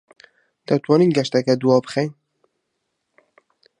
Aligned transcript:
دەتوانین 0.67 1.11
گەشتەکە 1.17 1.53
دوابخەین؟ 1.61 2.11